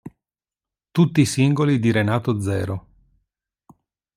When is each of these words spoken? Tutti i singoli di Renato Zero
Tutti 0.89 1.21
i 1.21 1.27
singoli 1.27 1.77
di 1.79 1.91
Renato 1.91 2.41
Zero 2.41 2.87